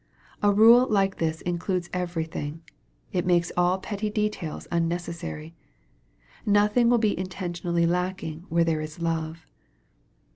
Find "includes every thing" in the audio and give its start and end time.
1.41-2.63